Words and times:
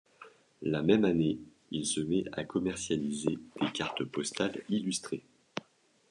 La 0.63 0.81
même 0.81 1.05
année, 1.05 1.37
il 1.69 1.85
se 1.85 1.99
met 2.01 2.23
à 2.31 2.43
commercialiser 2.43 3.37
des 3.61 3.71
cartes 3.71 4.03
postales 4.05 4.59
illustrées. 4.67 5.21